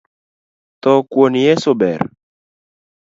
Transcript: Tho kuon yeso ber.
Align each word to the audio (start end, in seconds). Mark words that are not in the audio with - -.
Tho 0.81 0.93
kuon 1.11 1.33
yeso 1.43 1.71
ber. 1.79 1.99